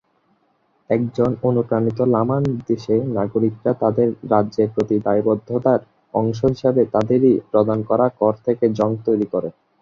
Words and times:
একজন 0.89 1.29
অনুপ্রাণিত 1.49 1.99
লামার 2.13 2.41
নির্দেশে 2.47 2.95
নাগরিকরা 3.17 3.71
তাদের 3.81 4.07
রাজ্যের 4.31 4.69
প্রতি 4.75 4.95
দায়বদ্ধতার 5.05 5.79
অংশ 6.13 6.39
হিসাবে 6.53 6.81
তাদেরই 6.93 7.33
প্রদান 7.51 7.79
করা 7.89 8.05
কর 8.19 8.33
থেকে 8.45 8.65
জং 8.77 8.91
তৈরি 9.05 9.27
করে। 9.33 9.49